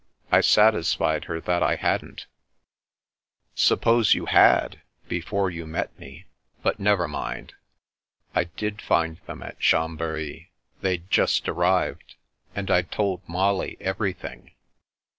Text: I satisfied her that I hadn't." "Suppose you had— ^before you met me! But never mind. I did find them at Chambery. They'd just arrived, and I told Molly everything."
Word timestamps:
I 0.31 0.41
satisfied 0.41 1.25
her 1.25 1.39
that 1.41 1.61
I 1.61 1.75
hadn't." 1.75 2.25
"Suppose 3.53 4.15
you 4.15 4.25
had— 4.25 4.81
^before 5.11 5.53
you 5.53 5.67
met 5.67 5.95
me! 5.99 6.25
But 6.63 6.79
never 6.79 7.07
mind. 7.07 7.53
I 8.33 8.45
did 8.45 8.81
find 8.81 9.17
them 9.27 9.43
at 9.43 9.59
Chambery. 9.59 10.49
They'd 10.81 11.11
just 11.11 11.47
arrived, 11.47 12.15
and 12.55 12.71
I 12.71 12.81
told 12.81 13.21
Molly 13.29 13.77
everything." 13.79 14.53